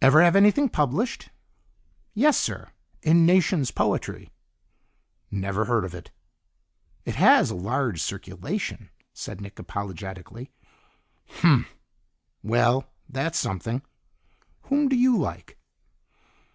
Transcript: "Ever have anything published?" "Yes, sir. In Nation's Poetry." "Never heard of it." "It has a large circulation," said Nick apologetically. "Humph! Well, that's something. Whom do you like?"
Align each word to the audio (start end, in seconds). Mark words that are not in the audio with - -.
"Ever 0.00 0.22
have 0.22 0.34
anything 0.36 0.70
published?" 0.70 1.28
"Yes, 2.14 2.38
sir. 2.38 2.70
In 3.02 3.26
Nation's 3.26 3.70
Poetry." 3.70 4.32
"Never 5.30 5.66
heard 5.66 5.84
of 5.84 5.94
it." 5.94 6.10
"It 7.04 7.16
has 7.16 7.50
a 7.50 7.54
large 7.54 8.00
circulation," 8.00 8.88
said 9.12 9.42
Nick 9.42 9.58
apologetically. 9.58 10.50
"Humph! 11.42 11.76
Well, 12.42 12.88
that's 13.06 13.38
something. 13.38 13.82
Whom 14.62 14.88
do 14.88 14.96
you 14.96 15.18
like?" 15.18 15.58